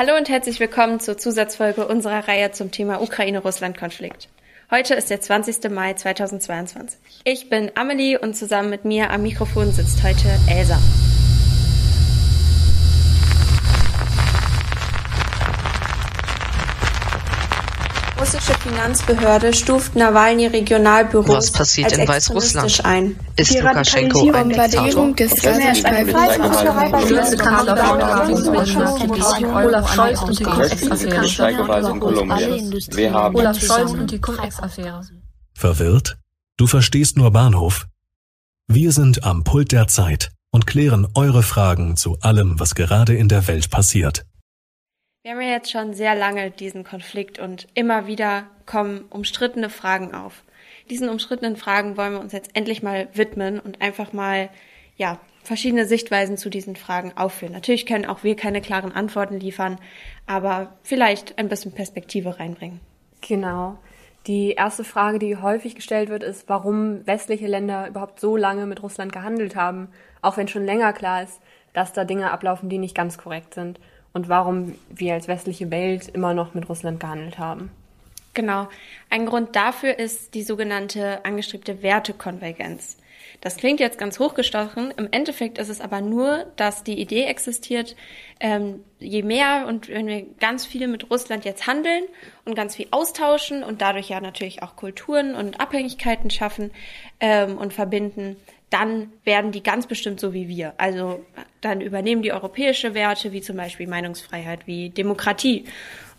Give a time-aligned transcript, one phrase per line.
[0.00, 4.30] Hallo und herzlich willkommen zur Zusatzfolge unserer Reihe zum Thema Ukraine-Russland-Konflikt.
[4.70, 5.70] Heute ist der 20.
[5.70, 6.98] Mai 2022.
[7.24, 10.78] Ich bin Amelie und zusammen mit mir am Mikrofon sitzt heute Elsa.
[18.20, 22.84] Russische Finanzbehörde stuft Nawalny Regionalbüros Was passiert in Weißrussland?
[22.84, 23.16] ein.
[23.36, 25.14] Ist Lukaschenko ein Diktator?
[25.14, 25.32] des
[29.42, 31.30] Olaf Scholz und die Cum-Ex-Affäre.
[33.32, 35.00] Olaf Scholz und die Cum-Ex-Affäre.
[35.54, 36.18] Verwirrt?
[36.58, 37.86] Du verstehst nur Bahnhof?
[38.68, 43.28] Wir sind am Pult der Zeit und klären eure Fragen zu allem, was gerade in
[43.28, 44.26] der Welt passiert.
[45.22, 50.14] Wir haben ja jetzt schon sehr lange diesen Konflikt und immer wieder kommen umstrittene Fragen
[50.14, 50.44] auf.
[50.88, 54.48] Diesen umstrittenen Fragen wollen wir uns jetzt endlich mal widmen und einfach mal,
[54.96, 57.52] ja, verschiedene Sichtweisen zu diesen Fragen aufführen.
[57.52, 59.78] Natürlich können auch wir keine klaren Antworten liefern,
[60.26, 62.80] aber vielleicht ein bisschen Perspektive reinbringen.
[63.20, 63.76] Genau.
[64.26, 68.82] Die erste Frage, die häufig gestellt wird, ist, warum westliche Länder überhaupt so lange mit
[68.82, 69.88] Russland gehandelt haben,
[70.22, 71.40] auch wenn schon länger klar ist,
[71.74, 73.78] dass da Dinge ablaufen, die nicht ganz korrekt sind
[74.12, 77.70] und warum wir als westliche Welt immer noch mit Russland gehandelt haben.
[78.34, 78.68] Genau.
[79.08, 82.96] Ein Grund dafür ist die sogenannte angestrebte Wertekonvergenz.
[83.40, 84.92] Das klingt jetzt ganz hochgestochen.
[84.96, 87.96] Im Endeffekt ist es aber nur, dass die Idee existiert,
[88.38, 92.04] ähm, je mehr und wenn wir ganz viel mit Russland jetzt handeln
[92.44, 96.70] und ganz viel austauschen und dadurch ja natürlich auch Kulturen und Abhängigkeiten schaffen
[97.18, 98.36] ähm, und verbinden,
[98.70, 100.74] dann werden die ganz bestimmt so wie wir.
[100.78, 101.24] Also
[101.60, 105.64] dann übernehmen die europäische Werte, wie zum Beispiel Meinungsfreiheit, wie Demokratie.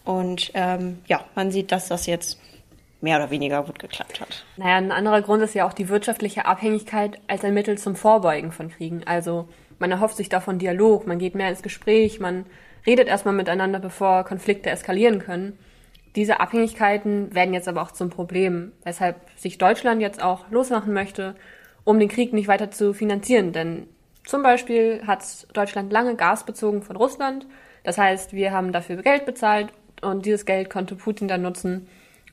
[0.03, 2.39] Und ähm, ja, man sieht, dass das jetzt
[2.99, 4.45] mehr oder weniger gut geklappt hat.
[4.57, 8.51] Naja, ein anderer Grund ist ja auch die wirtschaftliche Abhängigkeit als ein Mittel zum Vorbeugen
[8.51, 9.03] von Kriegen.
[9.05, 9.47] Also
[9.79, 12.45] man erhofft sich davon Dialog, man geht mehr ins Gespräch, man
[12.85, 15.57] redet erstmal miteinander, bevor Konflikte eskalieren können.
[16.15, 21.35] Diese Abhängigkeiten werden jetzt aber auch zum Problem, weshalb sich Deutschland jetzt auch losmachen möchte
[21.83, 23.53] um den Krieg nicht weiter zu finanzieren.
[23.53, 23.87] Denn
[24.25, 27.47] zum Beispiel hat Deutschland lange Gas bezogen von Russland.
[27.83, 29.69] Das heißt, wir haben dafür Geld bezahlt
[30.01, 31.87] und dieses Geld konnte Putin dann nutzen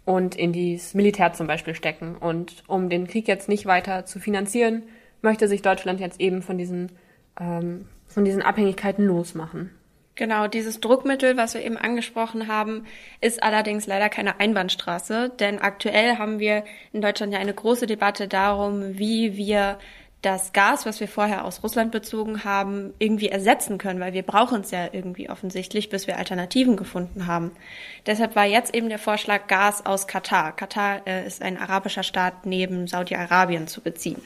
[0.04, 2.16] und in das Militär zum Beispiel stecken.
[2.16, 4.84] Und um den Krieg jetzt nicht weiter zu finanzieren,
[5.22, 6.92] möchte sich Deutschland jetzt eben von diesen,
[7.41, 9.70] ähm, von diesen Abhängigkeiten losmachen.
[10.19, 12.87] Genau, dieses Druckmittel, was wir eben angesprochen haben,
[13.21, 18.27] ist allerdings leider keine Einbahnstraße, denn aktuell haben wir in Deutschland ja eine große Debatte
[18.27, 19.78] darum, wie wir
[20.21, 24.62] das Gas, was wir vorher aus Russland bezogen haben, irgendwie ersetzen können, weil wir brauchen
[24.62, 27.53] es ja irgendwie offensichtlich, bis wir Alternativen gefunden haben.
[28.05, 30.51] Deshalb war jetzt eben der Vorschlag, Gas aus Katar.
[30.51, 34.21] Katar äh, ist ein arabischer Staat neben Saudi-Arabien zu beziehen.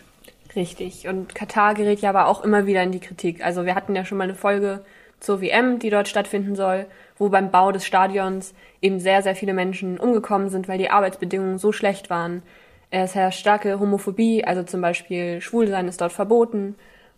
[0.57, 1.07] Richtig.
[1.07, 3.45] Und Katar gerät ja aber auch immer wieder in die Kritik.
[3.45, 4.87] Also wir hatten ja schon mal eine Folge
[5.23, 9.55] zur WM, die dort stattfinden soll, wo beim Bau des Stadions eben sehr, sehr viele
[9.55, 12.43] Menschen umgekommen sind, weil die Arbeitsbedingungen so schlecht waren.
[12.91, 16.75] Es herrscht starke Homophobie, also zum Beispiel Schwulsein ist dort verboten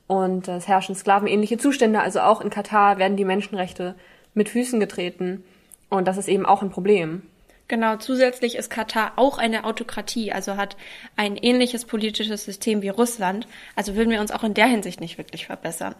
[0.07, 3.95] und es herrschen sklavenähnliche Zustände, also auch in Katar werden die Menschenrechte
[4.35, 5.43] mit Füßen getreten
[5.89, 7.23] und das ist eben auch ein Problem.
[7.67, 10.77] Genau, zusätzlich ist Katar auch eine Autokratie, also hat
[11.17, 13.49] ein ähnliches politisches System wie Russland.
[13.75, 15.95] Also würden wir uns auch in der Hinsicht nicht wirklich verbessern.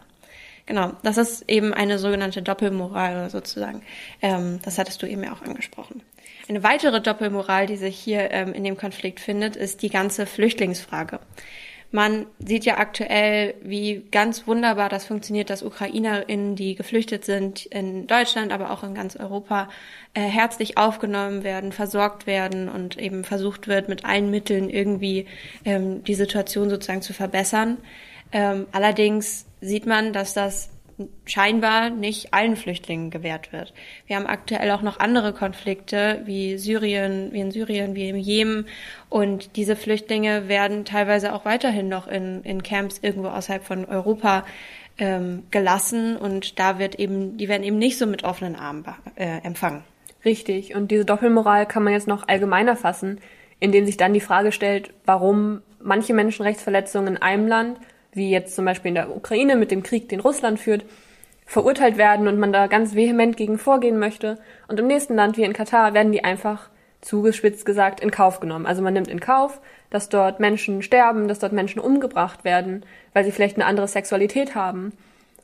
[0.65, 3.83] Genau, das ist eben eine sogenannte Doppelmoral sozusagen.
[4.21, 6.01] Ähm, das hattest du eben ja auch angesprochen.
[6.47, 11.19] Eine weitere Doppelmoral, die sich hier ähm, in dem Konflikt findet, ist die ganze Flüchtlingsfrage.
[11.91, 18.05] Man sieht ja aktuell, wie ganz wunderbar das funktioniert, dass UkrainerInnen, die geflüchtet sind in
[18.05, 19.69] Deutschland, aber auch in ganz Europa,
[20.13, 25.27] äh, herzlich aufgenommen werden, versorgt werden und eben versucht wird, mit allen Mitteln irgendwie
[25.63, 27.77] ähm, die Situation sozusagen zu verbessern.
[28.31, 30.69] Ähm, allerdings sieht man, dass das
[31.25, 33.73] scheinbar nicht allen Flüchtlingen gewährt wird.
[34.07, 38.65] Wir haben aktuell auch noch andere Konflikte wie Syrien, wie in Syrien, wie im Jemen
[39.09, 44.45] und diese Flüchtlinge werden teilweise auch weiterhin noch in, in Camps irgendwo außerhalb von Europa
[44.97, 48.85] ähm, gelassen und da wird eben, die werden eben nicht so mit offenen Armen
[49.15, 49.83] äh, empfangen.
[50.23, 50.73] Richtig.
[50.75, 53.19] Und diese Doppelmoral kann man jetzt noch allgemeiner fassen,
[53.59, 57.79] indem sich dann die Frage stellt, warum manche Menschenrechtsverletzungen in einem Land
[58.15, 60.85] wie jetzt zum Beispiel in der Ukraine mit dem Krieg, den Russland führt,
[61.45, 64.39] verurteilt werden und man da ganz vehement gegen vorgehen möchte.
[64.67, 66.69] Und im nächsten Land, wie in Katar, werden die einfach
[67.01, 68.65] zugespitzt gesagt in Kauf genommen.
[68.65, 72.83] Also man nimmt in Kauf, dass dort Menschen sterben, dass dort Menschen umgebracht werden,
[73.13, 74.91] weil sie vielleicht eine andere Sexualität haben.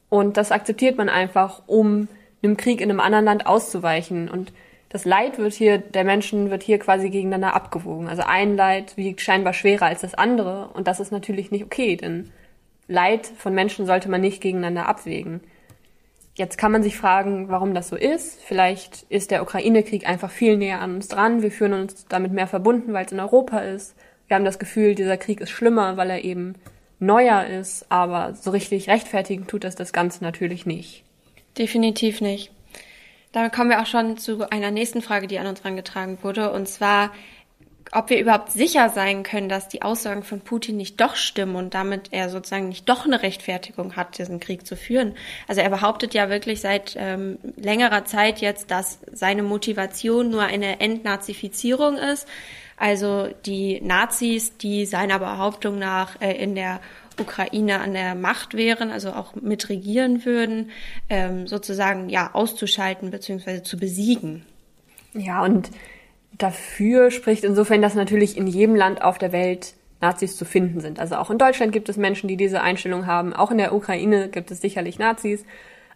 [0.09, 2.07] Und das akzeptiert man einfach, um
[2.41, 4.27] einem Krieg in einem anderen Land auszuweichen.
[4.27, 4.51] Und
[4.89, 8.09] das Leid wird hier, der Menschen wird hier quasi gegeneinander abgewogen.
[8.09, 10.69] Also ein Leid wiegt scheinbar schwerer als das andere.
[10.73, 12.31] Und das ist natürlich nicht okay, denn
[12.91, 15.39] Leid von Menschen sollte man nicht gegeneinander abwägen.
[16.35, 18.41] Jetzt kann man sich fragen, warum das so ist.
[18.43, 21.41] Vielleicht ist der Ukraine-Krieg einfach viel näher an uns dran.
[21.41, 23.95] Wir fühlen uns damit mehr verbunden, weil es in Europa ist.
[24.27, 26.55] Wir haben das Gefühl, dieser Krieg ist schlimmer, weil er eben
[26.99, 27.85] neuer ist.
[27.89, 31.03] Aber so richtig rechtfertigen tut das das Ganze natürlich nicht.
[31.57, 32.51] Definitiv nicht.
[33.31, 36.51] Damit kommen wir auch schon zu einer nächsten Frage, die an uns herangetragen wurde.
[36.51, 37.11] Und zwar,
[37.91, 41.73] ob wir überhaupt sicher sein können, dass die Aussagen von Putin nicht doch stimmen und
[41.73, 45.15] damit er sozusagen nicht doch eine Rechtfertigung hat, diesen Krieg zu führen.
[45.47, 50.79] Also er behauptet ja wirklich seit ähm, längerer Zeit jetzt, dass seine Motivation nur eine
[50.79, 52.27] Entnazifizierung ist.
[52.77, 56.79] Also die Nazis, die seiner Behauptung nach äh, in der
[57.19, 60.71] Ukraine an der Macht wären, also auch mitregieren würden,
[61.09, 63.63] ähm, sozusagen ja auszuschalten bzw.
[63.63, 64.45] zu besiegen.
[65.13, 65.69] Ja, und
[66.37, 70.99] dafür spricht insofern, dass natürlich in jedem Land auf der Welt Nazis zu finden sind.
[70.99, 73.33] Also auch in Deutschland gibt es Menschen, die diese Einstellung haben.
[73.33, 75.45] Auch in der Ukraine gibt es sicherlich Nazis.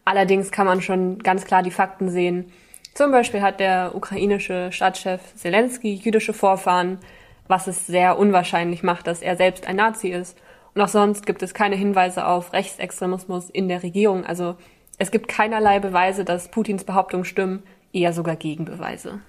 [0.05, 2.51] Allerdings kann man schon ganz klar die Fakten sehen.
[2.93, 6.99] Zum Beispiel hat der ukrainische Stadtchef Zelensky jüdische Vorfahren,
[7.47, 10.37] was es sehr unwahrscheinlich macht, dass er selbst ein Nazi ist.
[10.73, 14.25] Und auch sonst gibt es keine Hinweise auf Rechtsextremismus in der Regierung.
[14.25, 14.55] Also
[14.97, 19.19] es gibt keinerlei Beweise, dass Putins Behauptungen stimmen, eher sogar Gegenbeweise.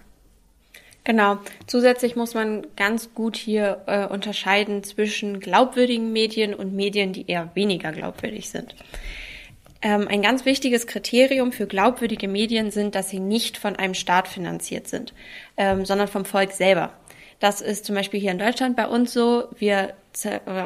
[1.06, 1.38] Genau.
[1.68, 7.52] Zusätzlich muss man ganz gut hier äh, unterscheiden zwischen glaubwürdigen Medien und Medien, die eher
[7.54, 8.74] weniger glaubwürdig sind.
[9.82, 14.26] Ähm, ein ganz wichtiges Kriterium für glaubwürdige Medien sind, dass sie nicht von einem Staat
[14.26, 15.14] finanziert sind,
[15.56, 16.92] ähm, sondern vom Volk selber.
[17.38, 19.48] Das ist zum Beispiel hier in Deutschland bei uns so.
[19.58, 19.94] Wir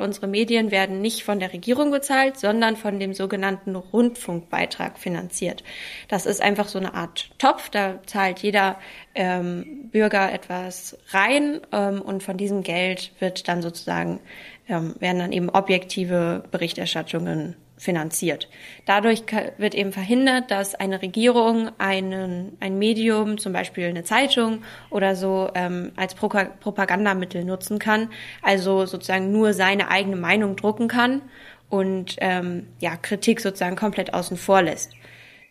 [0.00, 5.64] unsere Medien werden nicht von der Regierung bezahlt, sondern von dem sogenannten Rundfunkbeitrag finanziert.
[6.08, 8.78] Das ist einfach so eine Art Topf, da zahlt jeder
[9.14, 14.20] ähm, Bürger etwas rein ähm, und von diesem Geld wird dann sozusagen
[14.68, 18.48] ähm, werden dann eben objektive Berichterstattungen finanziert.
[18.84, 19.24] Dadurch
[19.56, 25.50] wird eben verhindert, dass eine Regierung einen, ein Medium, zum Beispiel eine Zeitung oder so,
[25.54, 28.10] ähm, als Pro Propagandamittel nutzen kann,
[28.42, 31.22] also sozusagen nur seine eigene Meinung drucken kann
[31.70, 34.92] und ähm, ja, Kritik sozusagen komplett außen vor lässt.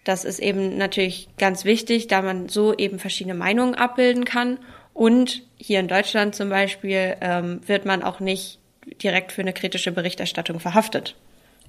[0.03, 4.59] Das ist eben natürlich ganz wichtig, da man so eben verschiedene Meinungen abbilden kann.
[4.93, 8.59] Und hier in Deutschland zum Beispiel ähm, wird man auch nicht
[9.01, 11.15] direkt für eine kritische Berichterstattung verhaftet.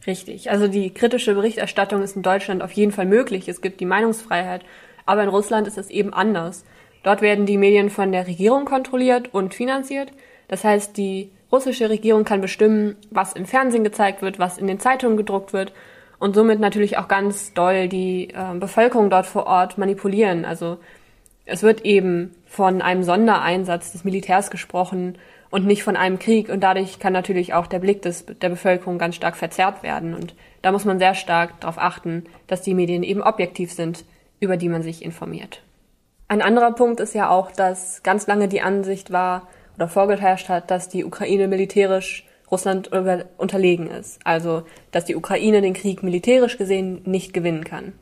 [0.07, 0.51] Richtig.
[0.51, 3.49] Also die kritische Berichterstattung ist in Deutschland auf jeden Fall möglich.
[3.49, 4.65] Es gibt die Meinungsfreiheit.
[5.07, 6.65] Aber in Russland ist es eben anders.
[7.03, 10.13] Dort werden die Medien von der Regierung kontrolliert und finanziert.
[10.49, 14.81] Das heißt, die russische Regierung kann bestimmen, was im Fernsehen gezeigt wird, was in den
[14.81, 15.73] Zeitungen gedruckt wird
[16.19, 20.45] und somit natürlich auch ganz doll die äh, Bevölkerung dort vor Ort manipulieren.
[20.45, 20.79] Also
[21.47, 25.19] es wird eben von einem Sondereinsatz des Militärs gesprochen
[25.51, 26.49] und nicht von einem Krieg.
[26.49, 30.15] Und dadurch kann natürlich auch der Blick des, der Bevölkerung ganz stark verzerrt werden.
[30.15, 34.05] Und da muss man sehr stark darauf achten, dass die Medien eben objektiv sind,
[34.39, 35.63] über die man sich informiert.
[36.29, 40.71] Ein anderer Punkt ist ja auch, dass ganz lange die Ansicht war oder vorgeherrscht hat,
[40.71, 42.91] dass die Ukraine militärisch Russland
[43.39, 44.21] unterlegen ist.
[44.25, 44.63] Also,
[44.93, 47.93] dass die Ukraine den Krieg militärisch gesehen nicht gewinnen kann.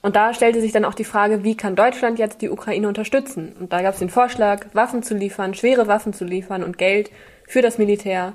[0.00, 3.54] Und da stellte sich dann auch die Frage, wie kann Deutschland jetzt die Ukraine unterstützen?
[3.58, 7.10] Und da gab es den Vorschlag, Waffen zu liefern, schwere Waffen zu liefern und Geld
[7.46, 8.34] für das Militär.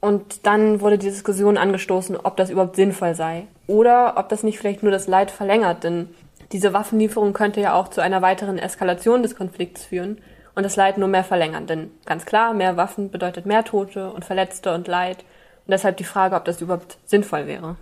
[0.00, 3.46] Und dann wurde die Diskussion angestoßen, ob das überhaupt sinnvoll sei.
[3.66, 6.08] Oder ob das nicht vielleicht nur das Leid verlängert, denn
[6.52, 10.18] diese Waffenlieferung könnte ja auch zu einer weiteren Eskalation des Konflikts führen
[10.54, 11.66] und das Leid nur mehr verlängern.
[11.66, 15.18] Denn ganz klar, mehr Waffen bedeutet mehr Tote und Verletzte und Leid.
[15.66, 17.76] Und deshalb die Frage, ob das überhaupt sinnvoll wäre.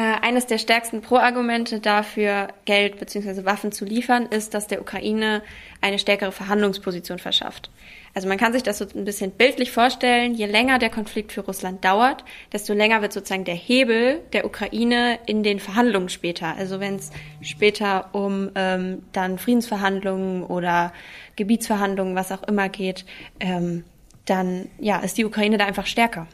[0.00, 3.44] Äh, eines der stärksten Pro-Argumente dafür, Geld bzw.
[3.44, 5.42] Waffen zu liefern, ist, dass der Ukraine
[5.82, 7.70] eine stärkere Verhandlungsposition verschafft.
[8.14, 11.42] Also man kann sich das so ein bisschen bildlich vorstellen, je länger der Konflikt für
[11.42, 16.56] Russland dauert, desto länger wird sozusagen der Hebel der Ukraine in den Verhandlungen später.
[16.56, 17.10] Also wenn es
[17.42, 20.94] später um ähm, dann Friedensverhandlungen oder
[21.36, 23.04] Gebietsverhandlungen, was auch immer geht,
[23.38, 23.84] ähm,
[24.24, 26.26] dann ja, ist die Ukraine da einfach stärker.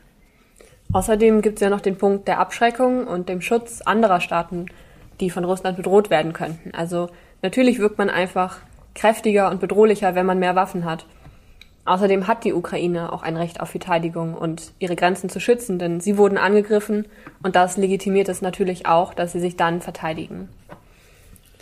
[0.92, 4.66] Außerdem gibt es ja noch den Punkt der Abschreckung und dem Schutz anderer Staaten,
[5.20, 6.72] die von Russland bedroht werden könnten.
[6.74, 7.08] Also
[7.42, 8.58] natürlich wirkt man einfach
[8.94, 11.06] kräftiger und bedrohlicher, wenn man mehr Waffen hat.
[11.84, 16.00] Außerdem hat die Ukraine auch ein Recht auf Verteidigung und ihre Grenzen zu schützen, denn
[16.00, 17.06] sie wurden angegriffen
[17.42, 20.48] und das legitimiert es natürlich auch, dass sie sich dann verteidigen.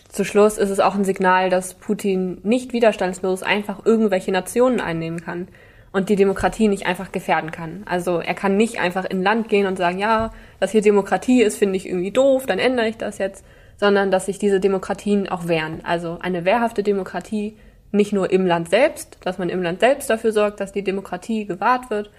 [0.08, 5.20] Zu Schluss ist es auch ein Signal, dass Putin nicht widerstandslos einfach irgendwelche Nationen einnehmen
[5.20, 5.48] kann,
[5.94, 7.84] und die Demokratie nicht einfach gefährden kann.
[7.86, 11.56] Also er kann nicht einfach in Land gehen und sagen, ja, dass hier Demokratie ist,
[11.56, 13.44] finde ich irgendwie doof, dann ändere ich das jetzt,
[13.76, 15.82] sondern dass sich diese Demokratien auch wehren.
[15.84, 17.56] Also eine wehrhafte Demokratie
[17.92, 21.46] nicht nur im Land selbst, dass man im Land selbst dafür sorgt, dass die Demokratie
[21.46, 22.10] gewahrt wird,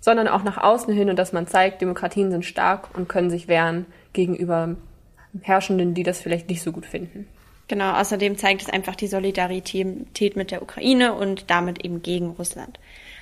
[0.00, 3.48] sondern auch nach außen hin und dass man zeigt, Demokratien sind stark und können sich
[3.48, 3.84] wehren
[4.14, 4.76] gegenüber
[5.42, 7.28] Herrschenden, die das vielleicht nicht so gut finden.
[7.68, 12.80] Genau, außerdem zeigt es einfach die Solidarität mit der Ukraine und damit eben gegen Russland.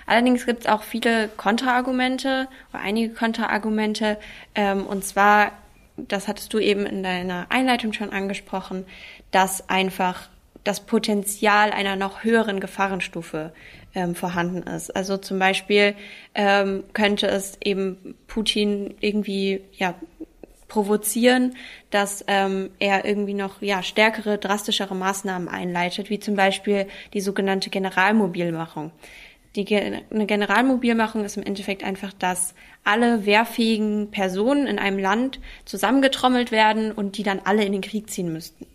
[0.08, 4.18] Allerdings gibt es auch viele Kontraargumente oder einige Kontraargumente.
[4.54, 5.52] Ähm, und zwar,
[5.98, 8.86] das hattest du eben in deiner Einleitung schon angesprochen,
[9.32, 10.30] dass einfach
[10.64, 13.52] das Potenzial einer noch höheren Gefahrenstufe
[13.94, 14.96] ähm, vorhanden ist.
[14.96, 15.94] Also zum Beispiel
[16.34, 19.94] ähm, könnte es eben Putin irgendwie ja
[20.68, 21.54] provozieren,
[21.90, 27.68] dass ähm, er irgendwie noch ja stärkere, drastischere Maßnahmen einleitet, wie zum Beispiel die sogenannte
[27.68, 28.92] Generalmobilmachung.
[29.58, 36.52] Die eine Generalmobilmachung ist im Endeffekt einfach, dass alle wehrfähigen Personen in einem Land zusammengetrommelt
[36.52, 38.66] werden und die dann alle in den Krieg ziehen müssten.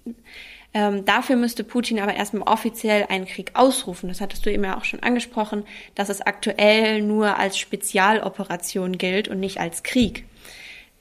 [0.73, 4.09] Ähm, dafür müsste Putin aber erstmal offiziell einen Krieg ausrufen.
[4.09, 5.63] Das hattest du eben ja auch schon angesprochen,
[5.95, 10.25] dass es aktuell nur als Spezialoperation gilt und nicht als Krieg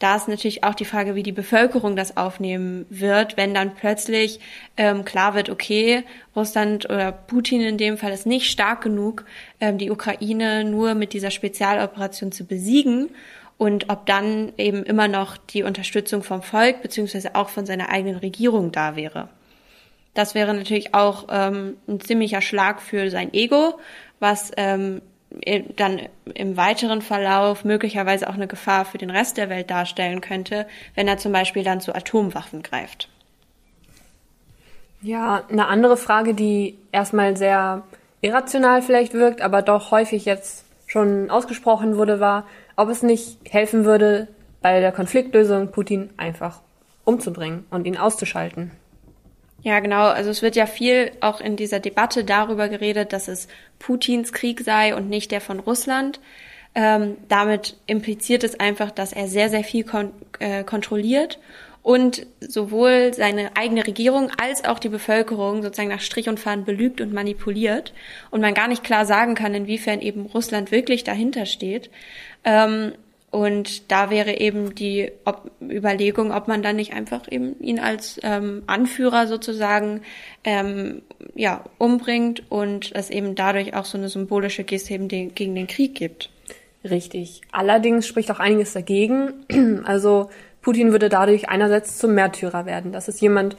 [0.03, 4.41] da ist natürlich auch die Frage, wie die Bevölkerung das aufnehmen wird, wenn dann plötzlich
[4.77, 6.03] ähm, klar wird, okay,
[6.35, 9.25] Russland oder Putin in dem Fall ist nicht stark genug,
[9.61, 13.11] ähm, die Ukraine nur mit dieser Spezialoperation zu besiegen
[13.59, 18.17] und ob dann eben immer noch die Unterstützung vom Volk beziehungsweise auch von seiner eigenen
[18.17, 19.29] Regierung da wäre.
[20.15, 23.79] Das wäre natürlich auch ähm, ein ziemlicher Schlag für sein Ego,
[24.19, 25.01] was ähm,
[25.77, 26.01] dann
[26.35, 31.09] im weiteren Verlauf möglicherweise auch eine Gefahr für den Rest der Welt darstellen könnte, wenn
[31.09, 33.09] er zum Beispiel dann zu Atomwaffen greift.
[35.01, 37.83] Ja, eine andere Frage, die erstmal sehr
[38.21, 42.47] irrational vielleicht wirkt, aber doch häufig jetzt schon ausgesprochen wurde, war,
[42.77, 44.29] ob es nicht helfen würde,
[44.61, 46.61] bei der Konfliktlösung Putin einfach
[47.05, 48.71] umzubringen und ihn auszuschalten.
[49.63, 50.09] Ja, genau.
[50.09, 53.47] Also es wird ja viel auch in dieser Debatte darüber geredet, dass es
[53.79, 56.21] Putins Krieg sei und nicht der von Russland.
[56.75, 61.39] Ähm, damit impliziert es einfach, dass er sehr, sehr viel kon äh, kontrolliert
[61.83, 67.01] und sowohl seine eigene Regierung als auch die Bevölkerung sozusagen nach Strich und Faden belügt
[67.01, 67.93] und manipuliert
[68.31, 71.91] und man gar nicht klar sagen kann, inwiefern eben Russland wirklich dahinter steht.
[72.45, 72.93] Ähm,
[73.33, 78.21] und da wäre eben die ob Überlegung, ob man dann nicht einfach eben ihn als
[78.23, 80.03] ähm, Anführer sozusagen
[80.45, 81.01] ähm,
[81.35, 85.67] ja umbringt und es eben dadurch auch so eine symbolische Geste eben den, gegen den
[85.67, 86.29] Krieg gibt.
[86.85, 87.41] Richtig.
[87.53, 89.33] Allerdings spricht auch einiges dagegen.
[89.85, 90.29] Also
[90.61, 92.93] Putin würde dadurch einerseits zum Märtyrer werden.
[92.93, 93.57] Das ist jemand,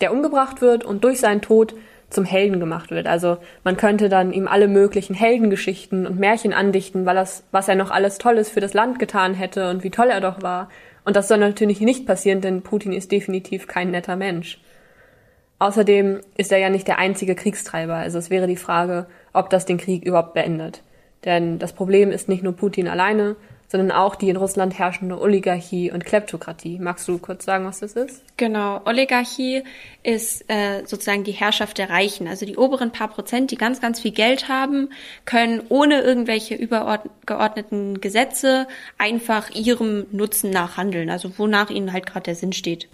[0.00, 1.74] der umgebracht wird und durch seinen Tod
[2.10, 3.06] zum Helden gemacht wird.
[3.06, 7.76] Also man könnte dann ihm alle möglichen Heldengeschichten und Märchen andichten, weil das, was er
[7.76, 10.68] noch alles Tolles für das Land getan hätte und wie toll er doch war.
[11.04, 14.60] Und das soll natürlich nicht passieren, denn Putin ist definitiv kein netter Mensch.
[15.58, 17.94] Außerdem ist er ja nicht der einzige Kriegstreiber.
[17.94, 20.82] Also es wäre die Frage, ob das den Krieg überhaupt beendet.
[21.24, 23.36] Denn das Problem ist nicht nur Putin alleine,
[23.70, 26.80] sondern auch die in Russland herrschende Oligarchie und Kleptokratie.
[26.80, 28.24] Magst du kurz sagen, was das ist?
[28.36, 29.62] Genau, Oligarchie
[30.02, 32.26] ist äh, sozusagen die Herrschaft der Reichen.
[32.26, 34.90] Also die oberen paar Prozent, die ganz, ganz viel Geld haben,
[35.24, 38.66] können ohne irgendwelche übergeordneten Gesetze
[38.98, 42.88] einfach ihrem Nutzen nachhandeln, also wonach ihnen halt gerade der Sinn steht.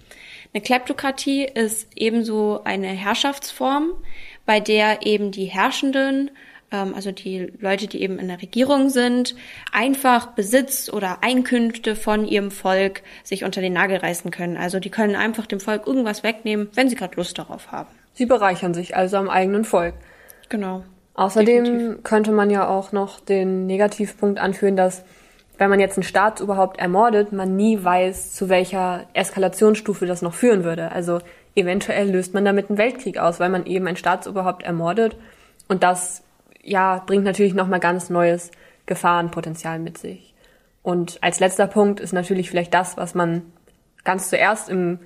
[0.53, 3.93] Eine Kleptokratie ist ebenso eine Herrschaftsform,
[4.45, 6.31] bei der eben die Herrschenden
[6.71, 9.35] ähm, also die Leute, die eben in der Regierung sind,
[9.73, 14.57] einfach Besitz oder Einkünfte von ihrem Volk sich unter den Nagel reißen können.
[14.57, 17.89] Also die können einfach dem Volk irgendwas wegnehmen, wenn sie gerade Lust darauf haben.
[18.15, 19.95] Sie bereichern sich also am eigenen Volk.
[20.49, 20.85] Genau.
[21.15, 22.05] Außerdem Definitiv.
[22.05, 25.05] könnte man ja auch noch den Negativpunkt anführen, dass
[25.59, 30.65] wenn man jetzt einen Staatsoberhaupt ermordet, man nie weiß, zu welcher Eskalationsstufe das noch führen
[30.65, 30.93] würde.
[30.93, 31.21] Also
[31.55, 35.17] eventuell löst man damit einen Weltkrieg aus, weil man eben ein Staatsoberhaupt ermordet
[35.69, 36.23] und das
[36.67, 38.51] ja, bringt natürlich nochmal ganz neues
[38.87, 40.35] Gefahrenpotenzial mit sich.
[40.83, 43.43] Und als letzter Punkt ist natürlich vielleicht das, was man
[44.05, 45.01] ganz zuerst im,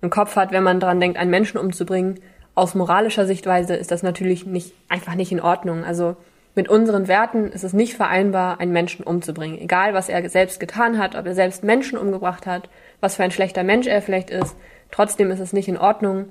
[0.00, 2.20] im Kopf hat, wenn man daran denkt, einen Menschen umzubringen.
[2.54, 5.84] Aus moralischer Sichtweise ist das natürlich nicht, einfach nicht in Ordnung.
[5.84, 6.16] Also
[6.54, 9.60] mit unseren Werten ist es nicht vereinbar, einen Menschen umzubringen.
[9.60, 12.70] Egal, was er selbst getan hat, ob er selbst Menschen umgebracht hat,
[13.00, 14.56] was für ein schlechter Mensch er vielleicht ist.
[14.90, 16.30] Trotzdem ist es nicht in Ordnung.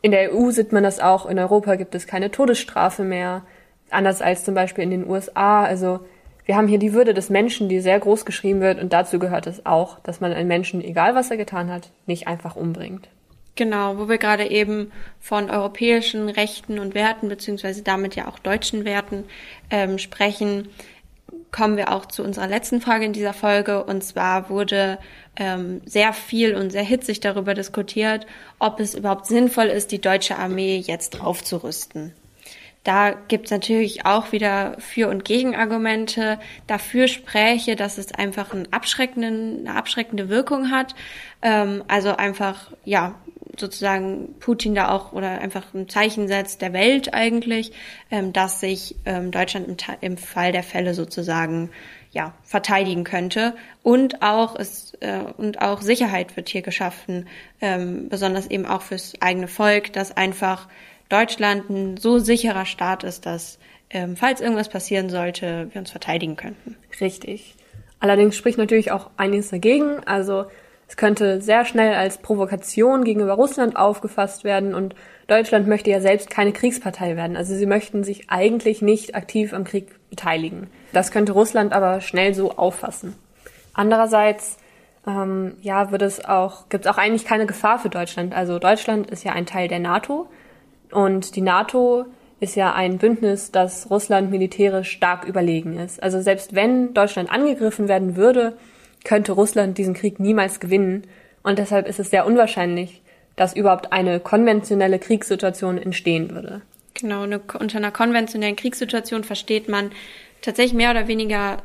[0.00, 1.26] In der EU sieht man das auch.
[1.26, 3.42] In Europa gibt es keine Todesstrafe mehr
[3.92, 5.64] anders als zum Beispiel in den USA.
[5.64, 6.00] Also
[6.44, 9.46] wir haben hier die Würde des Menschen, die sehr groß geschrieben wird und dazu gehört
[9.46, 13.08] es auch, dass man einen Menschen, egal was er getan hat, nicht einfach umbringt.
[13.54, 18.84] Genau, wo wir gerade eben von europäischen Rechten und Werten beziehungsweise damit ja auch deutschen
[18.84, 19.24] Werten
[19.70, 20.68] ähm, sprechen,
[21.50, 23.84] kommen wir auch zu unserer letzten Frage in dieser Folge.
[23.84, 24.98] Und zwar wurde
[25.36, 28.26] ähm, sehr viel und sehr hitzig darüber diskutiert,
[28.58, 32.14] ob es überhaupt sinnvoll ist, die deutsche Armee jetzt aufzurüsten.
[32.84, 36.40] Da gibt's natürlich auch wieder Für- und Gegenargumente.
[36.66, 40.94] Dafür spräche, dass es einfach einen abschreckenden, eine abschreckende Wirkung hat.
[41.42, 43.14] Ähm, also einfach, ja,
[43.58, 47.72] sozusagen Putin da auch oder einfach ein Zeichen setzt der Welt eigentlich,
[48.10, 51.70] ähm, dass sich ähm, Deutschland im, im Fall der Fälle sozusagen
[52.12, 53.54] ja, verteidigen könnte.
[53.82, 57.28] Und auch es äh, und auch Sicherheit wird hier geschaffen,
[57.60, 60.68] ähm, besonders eben auch fürs eigene Volk, dass einfach
[61.12, 63.58] Deutschland ein so sicherer Staat ist, dass
[63.90, 66.76] ähm, falls irgendwas passieren sollte, wir uns verteidigen könnten.
[67.00, 67.54] Richtig.
[68.00, 70.00] Allerdings spricht natürlich auch einiges dagegen.
[70.06, 70.46] Also
[70.88, 74.94] es könnte sehr schnell als Provokation gegenüber Russland aufgefasst werden und
[75.26, 77.36] Deutschland möchte ja selbst keine Kriegspartei werden.
[77.36, 80.68] Also sie möchten sich eigentlich nicht aktiv am Krieg beteiligen.
[80.92, 83.14] Das könnte Russland aber schnell so auffassen.
[83.74, 84.56] Andererseits
[85.06, 88.34] ähm, ja, wird es auch, gibt es auch eigentlich keine Gefahr für Deutschland.
[88.34, 90.28] Also Deutschland ist ja ein Teil der NATO
[90.92, 92.06] und die NATO
[92.40, 96.02] ist ja ein Bündnis, das Russland militärisch stark überlegen ist.
[96.02, 98.56] Also selbst wenn Deutschland angegriffen werden würde,
[99.04, 101.04] könnte Russland diesen Krieg niemals gewinnen.
[101.42, 103.02] Und deshalb ist es sehr unwahrscheinlich,
[103.36, 106.62] dass überhaupt eine konventionelle Kriegssituation entstehen würde.
[106.94, 109.90] Genau, eine, unter einer konventionellen Kriegssituation versteht man
[110.42, 111.58] tatsächlich mehr oder weniger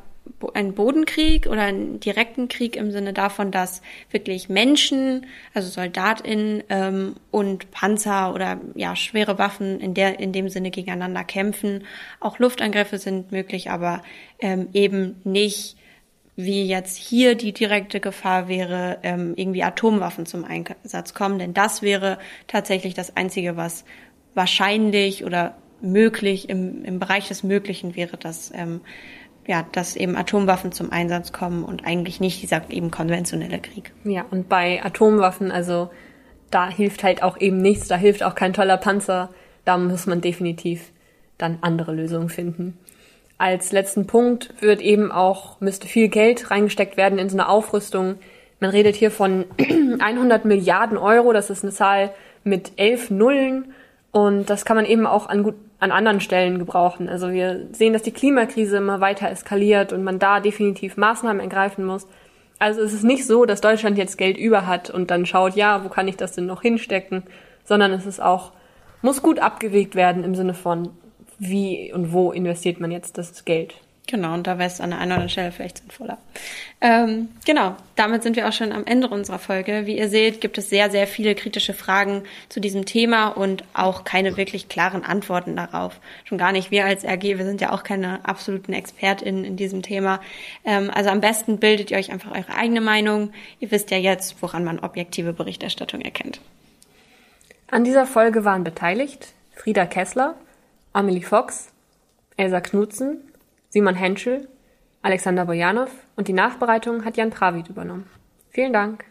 [0.54, 3.82] einen Bodenkrieg oder einen direkten Krieg im Sinne davon, dass
[4.12, 10.50] wirklich Menschen, also SoldatInnen ähm, und Panzer oder ja schwere Waffen in der in dem
[10.50, 11.84] Sinne gegeneinander kämpfen.
[12.20, 14.04] Auch Luftangriffe sind möglich, aber
[14.40, 15.78] ähm, eben nicht
[16.38, 21.82] wie jetzt hier die direkte Gefahr wäre, ähm, irgendwie Atomwaffen zum Einsatz kommen, denn das
[21.82, 23.86] wäre tatsächlich das Einzige, was
[24.36, 28.82] wahrscheinlich oder möglich im, im Bereich des Möglichen wäre, dass ähm,
[29.48, 33.94] ja, dass eben Atomwaffen zum Einsatz kommen und eigentlich nicht dieser eben konventionelle Krieg.
[34.04, 35.90] Ja, und bei Atomwaffen, also
[36.52, 39.30] da hilft halt auch eben nichts, da hilft auch kein toller Panzer,
[39.66, 40.92] da muss man definitiv
[41.38, 42.78] dann andere Lösungen finden.
[43.38, 48.16] Als letzten Punkt wird eben auch, müsste viel Geld reingesteckt werden in so eine Aufrüstung.
[48.60, 49.46] Man redet hier von
[50.00, 52.12] 100 Milliarden Euro, das ist eine Zahl
[52.44, 53.74] mit elf Nullen
[54.12, 57.08] und das kann man eben auch an, gut, an anderen Stellen gebrauchen.
[57.08, 61.86] Also wir sehen, dass die Klimakrise immer weiter eskaliert und man da definitiv Maßnahmen ergreifen
[61.86, 62.08] muss.
[62.60, 65.84] Also es ist nicht so, dass Deutschland jetzt Geld über hat und dann schaut, ja,
[65.84, 67.24] wo kann ich das denn noch hinstecken,
[67.64, 68.52] sondern es ist auch,
[69.04, 70.90] muss gut abgewegt werden im Sinne von,
[71.38, 73.76] wie und wo investiert man jetzt das Geld.
[74.10, 76.18] Genau, und da wäre es an der einen oder anderen Stelle vielleicht sinnvoller.
[76.80, 79.86] Ähm, genau, damit sind wir auch schon am Ende unserer Folge.
[79.86, 84.06] Wie ihr seht, gibt es sehr, sehr viele kritische Fragen zu diesem Thema und auch
[84.06, 86.00] keine wirklich klaren Antworten darauf.
[86.24, 89.82] Schon gar nicht wir als RG, wir sind ja auch keine absoluten ExpertInnen in diesem
[89.82, 90.22] Thema.
[90.64, 93.34] Ähm, also am besten bildet ihr euch einfach eure eigene Meinung.
[93.60, 96.40] Ihr wisst ja jetzt, woran man objektive Berichterstattung erkennt.
[97.70, 100.36] An dieser Folge waren beteiligt Frieda Kessler,
[100.94, 101.74] Amelie Fox,
[102.38, 103.27] Elsa Knutzen,
[103.70, 104.48] Simon Henschel,
[105.02, 108.10] Alexander Bojanow und die Nachbereitung hat Jan Travit übernommen.
[108.50, 109.06] Vielen Dank.